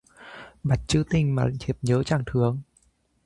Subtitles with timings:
[0.63, 2.61] Bắt lấy chữ tình mà thiếp nhớ chàng thương